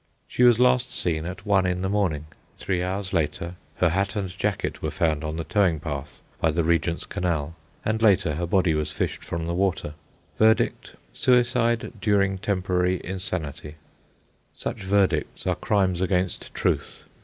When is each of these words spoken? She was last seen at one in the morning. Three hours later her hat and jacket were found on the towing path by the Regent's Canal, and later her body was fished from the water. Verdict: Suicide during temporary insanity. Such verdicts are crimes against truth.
She 0.27 0.41
was 0.41 0.57
last 0.59 0.89
seen 0.91 1.27
at 1.27 1.45
one 1.45 1.67
in 1.67 1.83
the 1.83 1.87
morning. 1.87 2.25
Three 2.57 2.81
hours 2.81 3.13
later 3.13 3.53
her 3.75 3.89
hat 3.89 4.15
and 4.15 4.29
jacket 4.35 4.81
were 4.81 4.89
found 4.89 5.23
on 5.23 5.35
the 5.37 5.43
towing 5.43 5.79
path 5.79 6.23
by 6.39 6.49
the 6.49 6.63
Regent's 6.63 7.05
Canal, 7.05 7.53
and 7.85 8.01
later 8.01 8.33
her 8.33 8.47
body 8.47 8.73
was 8.73 8.91
fished 8.91 9.23
from 9.23 9.45
the 9.45 9.53
water. 9.53 9.93
Verdict: 10.39 10.95
Suicide 11.13 11.93
during 12.01 12.39
temporary 12.39 12.99
insanity. 13.03 13.75
Such 14.55 14.81
verdicts 14.81 15.45
are 15.45 15.53
crimes 15.53 16.01
against 16.01 16.51
truth. 16.55 17.03